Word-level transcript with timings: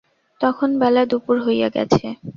তখন 0.41 0.69
বেলা 0.81 1.03
দুপুর 1.11 1.35
হইয়া 1.45 1.69
গেছে। 1.75 2.05